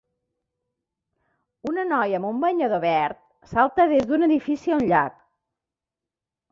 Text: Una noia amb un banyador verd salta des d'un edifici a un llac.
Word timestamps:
Una 1.73 1.85
noia 1.91 2.21
amb 2.21 2.31
un 2.31 2.41
banyador 2.47 2.83
verd 2.89 3.23
salta 3.55 3.89
des 3.95 4.09
d'un 4.13 4.31
edifici 4.33 4.77
a 4.77 4.83
un 4.83 4.93
llac. 4.95 5.23